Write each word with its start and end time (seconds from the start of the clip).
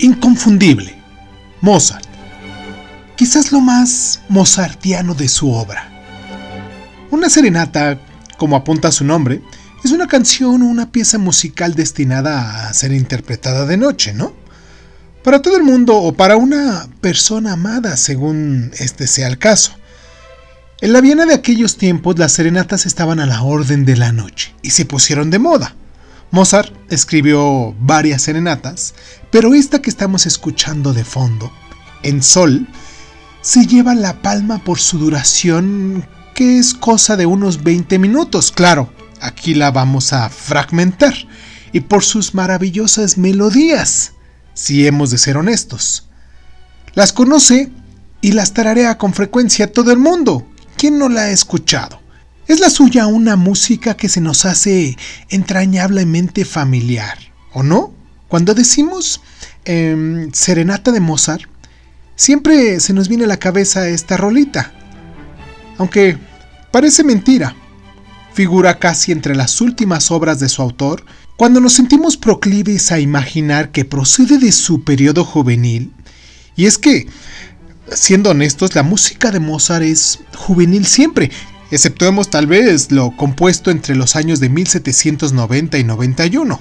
Inconfundible. 0.00 0.94
Mozart. 1.60 2.06
Quizás 3.16 3.50
lo 3.50 3.60
más 3.60 4.20
mozartiano 4.28 5.12
de 5.14 5.28
su 5.28 5.50
obra. 5.50 5.90
Una 7.10 7.28
serenata, 7.28 7.98
como 8.36 8.54
apunta 8.54 8.92
su 8.92 9.04
nombre, 9.04 9.42
es 9.82 9.90
una 9.90 10.06
canción 10.06 10.62
o 10.62 10.66
una 10.66 10.92
pieza 10.92 11.18
musical 11.18 11.74
destinada 11.74 12.68
a 12.68 12.74
ser 12.74 12.92
interpretada 12.92 13.66
de 13.66 13.76
noche, 13.76 14.14
¿no? 14.14 14.32
Para 15.24 15.42
todo 15.42 15.56
el 15.56 15.64
mundo 15.64 15.96
o 15.96 16.12
para 16.12 16.36
una 16.36 16.88
persona 17.00 17.54
amada, 17.54 17.96
según 17.96 18.70
este 18.78 19.08
sea 19.08 19.26
el 19.26 19.38
caso. 19.38 19.72
En 20.80 20.92
la 20.92 21.00
Viena 21.00 21.26
de 21.26 21.34
aquellos 21.34 21.76
tiempos 21.76 22.16
las 22.20 22.32
serenatas 22.32 22.86
estaban 22.86 23.18
a 23.18 23.26
la 23.26 23.42
orden 23.42 23.84
de 23.84 23.96
la 23.96 24.12
noche 24.12 24.54
y 24.62 24.70
se 24.70 24.84
pusieron 24.84 25.30
de 25.30 25.40
moda. 25.40 25.74
Mozart 26.30 26.74
escribió 26.90 27.74
varias 27.80 28.22
serenatas, 28.22 28.94
pero 29.30 29.54
esta 29.54 29.80
que 29.80 29.90
estamos 29.90 30.26
escuchando 30.26 30.92
de 30.92 31.04
fondo, 31.04 31.50
en 32.02 32.22
sol, 32.22 32.66
se 33.40 33.66
lleva 33.66 33.94
la 33.94 34.20
palma 34.20 34.62
por 34.62 34.78
su 34.78 34.98
duración, 34.98 36.06
que 36.34 36.58
es 36.58 36.74
cosa 36.74 37.16
de 37.16 37.26
unos 37.26 37.62
20 37.62 37.98
minutos, 37.98 38.52
claro, 38.52 38.92
aquí 39.20 39.54
la 39.54 39.70
vamos 39.70 40.12
a 40.12 40.28
fragmentar, 40.28 41.14
y 41.72 41.80
por 41.80 42.04
sus 42.04 42.34
maravillosas 42.34 43.16
melodías, 43.16 44.12
si 44.54 44.86
hemos 44.86 45.10
de 45.10 45.18
ser 45.18 45.36
honestos. 45.36 46.08
Las 46.94 47.12
conoce 47.12 47.70
y 48.20 48.32
las 48.32 48.52
tararea 48.52 48.98
con 48.98 49.14
frecuencia 49.14 49.72
todo 49.72 49.92
el 49.92 49.98
mundo. 49.98 50.46
¿Quién 50.76 50.98
no 50.98 51.08
la 51.08 51.22
ha 51.22 51.30
escuchado? 51.30 51.97
Es 52.48 52.60
la 52.60 52.70
suya 52.70 53.06
una 53.06 53.36
música 53.36 53.94
que 53.94 54.08
se 54.08 54.22
nos 54.22 54.46
hace 54.46 54.96
entrañablemente 55.28 56.46
familiar, 56.46 57.18
¿o 57.52 57.62
no? 57.62 57.92
Cuando 58.26 58.54
decimos 58.54 59.20
em, 59.66 60.32
Serenata 60.32 60.90
de 60.90 61.00
Mozart, 61.00 61.42
siempre 62.16 62.80
se 62.80 62.94
nos 62.94 63.06
viene 63.06 63.24
a 63.24 63.28
la 63.28 63.36
cabeza 63.36 63.86
esta 63.90 64.16
rolita. 64.16 64.72
Aunque 65.76 66.16
parece 66.70 67.04
mentira, 67.04 67.54
figura 68.32 68.78
casi 68.78 69.12
entre 69.12 69.36
las 69.36 69.60
últimas 69.60 70.10
obras 70.10 70.40
de 70.40 70.48
su 70.48 70.62
autor, 70.62 71.04
cuando 71.36 71.60
nos 71.60 71.74
sentimos 71.74 72.16
proclives 72.16 72.90
a 72.92 72.98
imaginar 72.98 73.72
que 73.72 73.84
procede 73.84 74.38
de 74.38 74.52
su 74.52 74.84
periodo 74.84 75.22
juvenil, 75.22 75.92
y 76.56 76.64
es 76.64 76.78
que, 76.78 77.08
siendo 77.92 78.30
honestos, 78.30 78.74
la 78.74 78.82
música 78.82 79.30
de 79.30 79.38
Mozart 79.38 79.84
es 79.84 80.20
juvenil 80.34 80.86
siempre, 80.86 81.30
exceptuemos 81.70 82.30
tal 82.30 82.46
vez 82.46 82.90
lo 82.90 83.14
compuesto 83.16 83.70
entre 83.70 83.94
los 83.94 84.16
años 84.16 84.40
de 84.40 84.48
1790 84.48 85.76
y 85.78 85.84
91. 85.84 86.58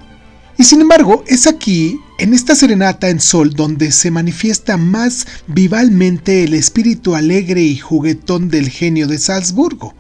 y 0.57 0.65
sin 0.65 0.81
embargo 0.81 1.25
es 1.27 1.47
aquí, 1.47 2.01
en 2.19 2.35
esta 2.35 2.55
serenata 2.55 3.09
en 3.09 3.21
sol, 3.21 3.55
donde 3.55 3.91
se 3.93 4.11
manifiesta 4.11 4.77
más 4.77 5.27
vivalmente 5.47 6.45
el 6.45 6.55
espíritu 6.55 7.15
alegre 7.15 7.63
y 7.63 7.79
juguetón 7.79 8.49
del 8.49 8.69
genio 8.69 9.07
de 9.07 9.19
Salzburgo. 9.19 9.95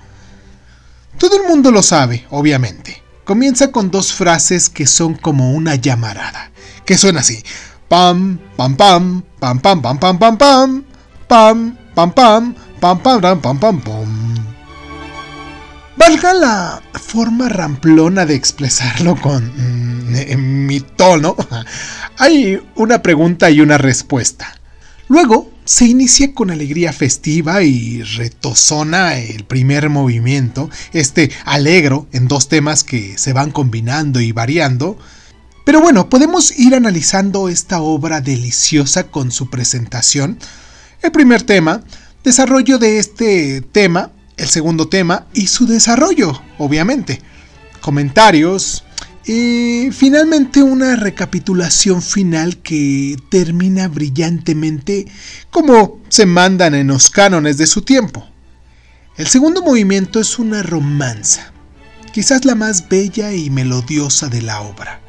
Todo 1.19 1.41
el 1.41 1.49
mundo 1.49 1.71
lo 1.71 1.83
sabe, 1.83 2.27
obviamente 2.31 3.09
comienza 3.29 3.71
con 3.71 3.91
dos 3.91 4.15
frases 4.15 4.71
que 4.71 4.87
son 4.87 5.13
como 5.13 5.53
una 5.53 5.75
llamarada, 5.75 6.51
que 6.87 6.97
suena 6.97 7.21
así: 7.21 7.43
pam, 7.87 8.39
pam, 8.57 8.75
pam, 8.75 9.23
pam, 9.39 9.61
pam, 9.61 9.83
pam, 9.83 9.99
pam, 9.99 10.19
pam, 10.19 10.39
pam, 10.39 10.89
pam, 11.29 11.77
pam, 11.95 12.15
pam, 12.15 12.55
pam, 12.81 13.21
pam, 13.21 13.41
pam, 13.43 13.61
pam, 13.61 13.81
pam. 13.81 14.35
Valga 15.99 16.33
la 16.33 16.83
forma 16.95 17.51
ramplona 17.51 18.25
de 18.25 18.35
expresarlo 18.35 19.15
con 19.21 19.53
mi 20.67 20.81
tono, 20.81 21.37
hay 22.19 22.61
una 22.75 23.01
pregunta 23.01 23.49
y 23.51 23.61
una 23.61 23.79
respuesta. 23.79 24.55
Luego 25.09 25.51
se 25.65 25.87
inicia 25.87 26.35
con 26.35 26.51
alegría 26.51 26.93
festiva 26.93 27.63
y 27.63 28.03
retozona 28.03 29.19
el 29.19 29.45
primer 29.45 29.89
movimiento, 29.89 30.69
este 30.93 31.31
alegro 31.45 32.07
en 32.13 32.29
dos 32.29 32.49
temas 32.49 32.85
que 32.85 33.17
se 33.17 33.33
van 33.33 33.51
combinando 33.51 34.21
y 34.21 34.33
variando. 34.33 34.99
Pero 35.65 35.81
bueno, 35.81 36.11
podemos 36.11 36.59
ir 36.59 36.75
analizando 36.75 37.49
esta 37.49 37.81
obra 37.81 38.21
deliciosa 38.21 39.05
con 39.05 39.31
su 39.31 39.49
presentación. 39.49 40.39
El 41.03 41.13
primer 41.13 41.43
tema, 41.43 41.83
desarrollo 42.25 42.79
de 42.79 42.99
este 42.99 43.61
tema, 43.61 44.11
el 44.37 44.49
segundo 44.49 44.89
tema 44.89 45.27
y 45.33 45.47
su 45.47 45.67
desarrollo, 45.67 46.43
obviamente. 46.59 47.23
Comentarios, 47.81 48.85
y 49.29 49.91
finalmente 49.93 50.63
una 50.63 50.97
recapitulación 50.97 52.01
final 52.01 52.57
que 52.57 53.15
termina 53.29 53.87
brillantemente 53.87 55.07
como 55.51 56.01
se 56.09 56.25
mandan 56.25 56.75
en 56.75 56.87
los 56.87 57.11
cánones 57.11 57.59
de 57.59 57.67
su 57.67 57.83
tiempo. 57.83 58.27
El 59.19 59.27
segundo 59.27 59.61
movimiento 59.61 60.19
es 60.19 60.39
una 60.39 60.63
romanza, 60.63 61.53
quizás 62.11 62.47
la 62.47 62.55
más 62.55 62.89
bella 62.89 63.35
y 63.35 63.51
melodiosa 63.51 64.29
de 64.29 64.41
la 64.41 64.63
obra, 64.63 65.03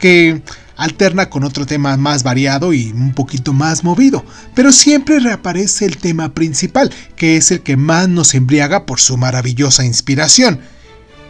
que 0.00 0.40
alterna 0.76 1.28
con 1.28 1.44
otro 1.44 1.66
tema 1.66 1.98
más 1.98 2.22
variado 2.22 2.72
y 2.72 2.92
un 2.92 3.12
poquito 3.12 3.52
más 3.52 3.84
movido, 3.84 4.24
pero 4.54 4.72
siempre 4.72 5.20
reaparece 5.20 5.84
el 5.84 5.98
tema 5.98 6.32
principal, 6.32 6.90
que 7.14 7.36
es 7.36 7.50
el 7.50 7.60
que 7.60 7.76
más 7.76 8.08
nos 8.08 8.34
embriaga 8.34 8.86
por 8.86 9.00
su 9.00 9.18
maravillosa 9.18 9.84
inspiración. 9.84 10.60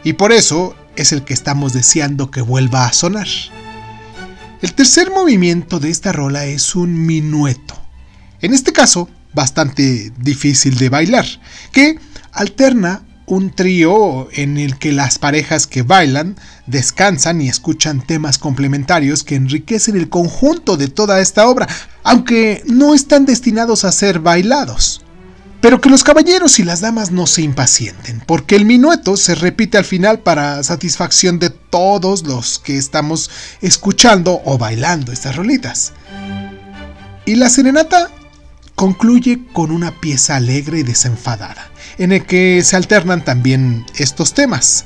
Y 0.04 0.12
por 0.12 0.30
eso 0.30 0.76
es 0.96 1.12
el 1.12 1.24
que 1.24 1.34
estamos 1.34 1.72
deseando 1.72 2.30
que 2.30 2.40
vuelva 2.40 2.86
a 2.86 2.92
sonar. 2.92 3.28
El 4.62 4.72
tercer 4.74 5.10
movimiento 5.10 5.78
de 5.78 5.90
esta 5.90 6.12
rola 6.12 6.46
es 6.46 6.74
un 6.74 7.06
minueto. 7.06 7.74
En 8.40 8.54
este 8.54 8.72
caso, 8.72 9.08
bastante 9.34 10.12
difícil 10.18 10.76
de 10.76 10.88
bailar, 10.88 11.26
que 11.72 11.98
alterna 12.32 13.02
un 13.26 13.50
trío 13.50 14.28
en 14.32 14.56
el 14.56 14.78
que 14.78 14.92
las 14.92 15.18
parejas 15.18 15.66
que 15.66 15.82
bailan 15.82 16.36
descansan 16.66 17.40
y 17.40 17.48
escuchan 17.48 18.00
temas 18.00 18.38
complementarios 18.38 19.24
que 19.24 19.34
enriquecen 19.34 19.96
el 19.96 20.08
conjunto 20.08 20.76
de 20.76 20.88
toda 20.88 21.20
esta 21.20 21.48
obra, 21.48 21.66
aunque 22.04 22.62
no 22.66 22.94
están 22.94 23.26
destinados 23.26 23.84
a 23.84 23.92
ser 23.92 24.20
bailados. 24.20 25.05
Pero 25.60 25.80
que 25.80 25.88
los 25.88 26.04
caballeros 26.04 26.58
y 26.58 26.64
las 26.64 26.80
damas 26.80 27.10
no 27.10 27.26
se 27.26 27.42
impacienten, 27.42 28.22
porque 28.26 28.56
el 28.56 28.64
minueto 28.64 29.16
se 29.16 29.34
repite 29.34 29.78
al 29.78 29.84
final 29.84 30.20
para 30.20 30.62
satisfacción 30.62 31.38
de 31.38 31.50
todos 31.50 32.26
los 32.26 32.58
que 32.58 32.76
estamos 32.76 33.30
escuchando 33.62 34.42
o 34.44 34.58
bailando 34.58 35.12
estas 35.12 35.36
rolitas. 35.36 35.92
Y 37.24 37.34
la 37.36 37.48
serenata 37.48 38.10
concluye 38.76 39.40
con 39.52 39.70
una 39.70 40.00
pieza 40.00 40.36
alegre 40.36 40.80
y 40.80 40.82
desenfadada, 40.82 41.70
en 41.98 42.12
el 42.12 42.24
que 42.24 42.62
se 42.62 42.76
alternan 42.76 43.24
también 43.24 43.84
estos 43.96 44.34
temas. 44.34 44.84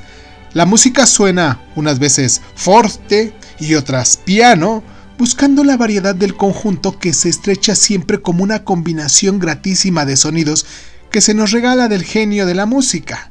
La 0.55 0.65
música 0.65 1.07
suena 1.07 1.61
unas 1.77 1.99
veces 1.99 2.41
fuerte 2.55 3.35
y 3.59 3.75
otras 3.75 4.17
piano, 4.17 4.83
buscando 5.21 5.65
la 5.65 5.77
variedad 5.77 6.15
del 6.15 6.35
conjunto 6.35 6.99
que 6.99 7.13
se 7.13 7.29
estrecha 7.29 7.75
siempre 7.75 8.23
como 8.23 8.43
una 8.43 8.65
combinación 8.65 9.39
gratísima 9.39 10.07
de 10.07 10.17
sonidos 10.17 10.65
que 11.11 11.21
se 11.21 11.35
nos 11.35 11.51
regala 11.51 11.89
del 11.89 12.05
genio 12.05 12.47
de 12.47 12.55
la 12.55 12.65
música. 12.65 13.31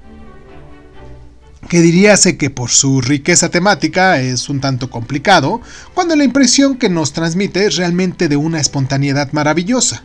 Que 1.68 1.82
diríase 1.82 2.38
que 2.38 2.52
por 2.52 2.70
su 2.70 3.02
riqueza 3.02 3.50
temática 3.50 4.22
es 4.22 4.50
un 4.50 4.62
tanto 4.62 4.92
complicado, 4.92 5.62
cuando 5.96 6.16
la 6.16 6.26
impresión 6.26 6.78
que 6.78 6.90
nos 6.90 7.12
transmite 7.12 7.66
es 7.66 7.78
realmente 7.78 8.28
de 8.28 8.38
una 8.38 8.62
espontaneidad 8.62 9.32
maravillosa. 9.32 10.04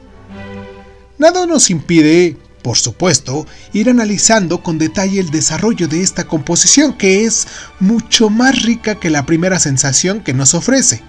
Nada 1.18 1.44
nos 1.44 1.68
impide, 1.68 2.38
por 2.62 2.78
supuesto, 2.78 3.46
ir 3.74 3.90
analizando 3.90 4.62
con 4.62 4.78
detalle 4.78 5.20
el 5.20 5.28
desarrollo 5.28 5.86
de 5.86 6.00
esta 6.00 6.24
composición, 6.24 6.94
que 6.94 7.26
es 7.26 7.46
mucho 7.78 8.30
más 8.30 8.62
rica 8.62 8.94
que 8.94 9.10
la 9.10 9.26
primera 9.26 9.58
sensación 9.58 10.20
que 10.22 10.32
nos 10.32 10.54
ofrece. 10.54 11.02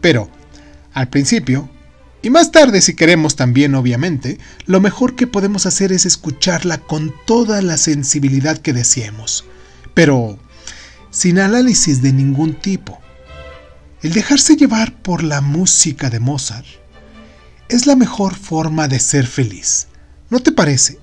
Pero, 0.00 0.30
al 0.92 1.08
principio, 1.08 1.68
y 2.22 2.30
más 2.30 2.50
tarde 2.50 2.80
si 2.80 2.94
queremos 2.94 3.36
también 3.36 3.74
obviamente, 3.74 4.38
lo 4.66 4.80
mejor 4.80 5.14
que 5.14 5.26
podemos 5.26 5.66
hacer 5.66 5.92
es 5.92 6.04
escucharla 6.04 6.78
con 6.78 7.14
toda 7.26 7.62
la 7.62 7.76
sensibilidad 7.76 8.58
que 8.58 8.72
deseemos, 8.72 9.44
pero 9.94 10.38
sin 11.10 11.38
análisis 11.38 12.02
de 12.02 12.12
ningún 12.12 12.54
tipo. 12.54 13.00
El 14.02 14.12
dejarse 14.12 14.56
llevar 14.56 15.00
por 15.02 15.22
la 15.22 15.40
música 15.40 16.10
de 16.10 16.20
Mozart 16.20 16.66
es 17.68 17.86
la 17.86 17.96
mejor 17.96 18.34
forma 18.34 18.88
de 18.88 19.00
ser 19.00 19.26
feliz. 19.26 19.88
¿No 20.30 20.40
te 20.40 20.52
parece? 20.52 20.98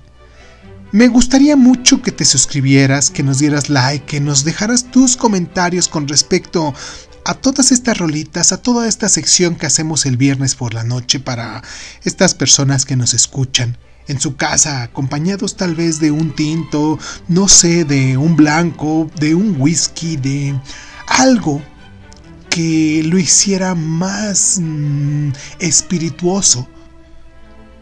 Me 0.92 1.08
gustaría 1.08 1.56
mucho 1.56 2.00
que 2.00 2.12
te 2.12 2.24
suscribieras, 2.24 3.10
que 3.10 3.22
nos 3.22 3.38
dieras 3.38 3.68
like, 3.68 4.06
que 4.06 4.20
nos 4.20 4.44
dejaras 4.44 4.90
tus 4.90 5.16
comentarios 5.16 5.88
con 5.88 6.08
respecto 6.08 6.74
a 7.26 7.34
todas 7.34 7.72
estas 7.72 7.98
rolitas, 7.98 8.52
a 8.52 8.62
toda 8.62 8.86
esta 8.86 9.08
sección 9.08 9.56
que 9.56 9.66
hacemos 9.66 10.06
el 10.06 10.16
viernes 10.16 10.54
por 10.54 10.74
la 10.74 10.84
noche 10.84 11.18
para 11.18 11.60
estas 12.04 12.34
personas 12.34 12.84
que 12.84 12.94
nos 12.94 13.14
escuchan 13.14 13.76
en 14.06 14.20
su 14.20 14.36
casa, 14.36 14.84
acompañados 14.84 15.56
tal 15.56 15.74
vez 15.74 15.98
de 15.98 16.12
un 16.12 16.36
tinto, 16.36 17.00
no 17.26 17.48
sé, 17.48 17.84
de 17.84 18.16
un 18.16 18.36
blanco, 18.36 19.10
de 19.18 19.34
un 19.34 19.60
whisky, 19.60 20.16
de 20.16 20.54
algo 21.08 21.60
que 22.48 23.02
lo 23.04 23.18
hiciera 23.18 23.74
más 23.74 24.60
mm, 24.62 25.30
espirituoso 25.58 26.68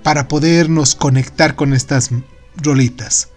para 0.02 0.26
podernos 0.26 0.94
conectar 0.94 1.54
con 1.54 1.74
estas 1.74 2.08
rolitas. 2.56 3.28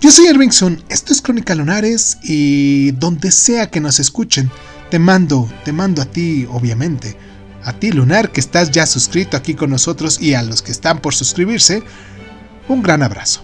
Yo 0.00 0.10
soy 0.10 0.28
Ervingson, 0.28 0.82
esto 0.88 1.12
es 1.12 1.20
Crónica 1.20 1.54
Lunares 1.54 2.16
y 2.24 2.92
donde 2.92 3.30
sea 3.30 3.70
que 3.70 3.80
nos 3.80 4.00
escuchen, 4.00 4.50
te 4.92 4.98
mando, 4.98 5.48
te 5.64 5.72
mando 5.72 6.02
a 6.02 6.04
ti, 6.04 6.46
obviamente, 6.50 7.16
a 7.64 7.72
ti 7.72 7.92
Lunar 7.92 8.30
que 8.30 8.40
estás 8.40 8.70
ya 8.70 8.84
suscrito 8.84 9.38
aquí 9.38 9.54
con 9.54 9.70
nosotros 9.70 10.20
y 10.20 10.34
a 10.34 10.42
los 10.42 10.60
que 10.60 10.70
están 10.70 11.00
por 11.00 11.14
suscribirse, 11.14 11.82
un 12.68 12.82
gran 12.82 13.02
abrazo. 13.02 13.42